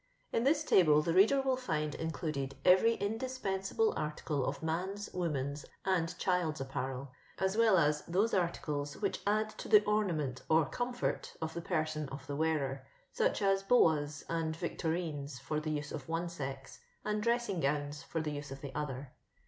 In 0.33 0.45
this 0.45 0.63
table 0.63 1.03
the 1.03 1.13
reader 1.13 1.43
will 1.43 1.55
find 1.55 1.93
included 1.93 2.55
every 2.65 2.95
indispensable 2.95 3.93
artaela 3.93 4.47
of 4.47 4.63
man's, 4.63 5.13
woman's, 5.13 5.63
and 5.85 6.17
child's 6.17 6.59
apparsl, 6.59 7.09
aa 7.39 7.43
wdl 7.43 7.77
as 7.79 8.01
those 8.07 8.33
articles 8.33 8.95
whieh 8.95 9.19
add 9.27 9.49
totfca:4iniament 9.59 10.41
or 10.49 10.65
comfort 10.67 11.37
of 11.39 11.53
the 11.53 11.61
person 11.61 12.09
of 12.09 12.25
the 12.25 12.35
wearer; 12.35 12.83
such 13.11 13.43
as 13.43 13.61
boas 13.61 14.23
and 14.27 14.57
victorines 14.57 15.39
for 15.39 15.59
the 15.59 15.69
use 15.69 15.91
of 15.91 16.09
one 16.09 16.29
sex, 16.29 16.79
and 17.05 17.21
dressing 17.21 17.59
gowns 17.59 18.01
for 18.01 18.21
the 18.21 18.31
use 18.31 18.49
of 18.49 18.61
the 18.61 18.73
other. 18.73 19.11